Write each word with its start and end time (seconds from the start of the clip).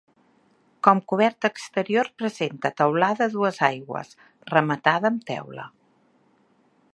Com 0.85 1.01
coberta 1.11 1.51
exterior 1.57 2.09
presenta 2.21 2.71
teulada 2.81 3.27
a 3.27 3.33
dues 3.35 3.61
aigües, 3.69 4.17
rematada 4.55 5.13
amb 5.13 5.29
teula. 5.33 5.69